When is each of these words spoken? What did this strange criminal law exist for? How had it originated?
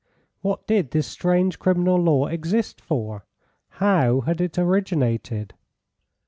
What 0.41 0.65
did 0.65 0.89
this 0.89 1.05
strange 1.05 1.59
criminal 1.59 1.95
law 1.97 2.25
exist 2.25 2.81
for? 2.81 3.23
How 3.69 4.21
had 4.21 4.41
it 4.41 4.57
originated? 4.57 5.53